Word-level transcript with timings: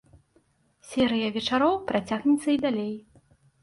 Серыя 0.93 1.29
вечароў 1.37 1.79
працягнецца 1.95 2.49
і 2.59 2.61
далей. 2.69 2.95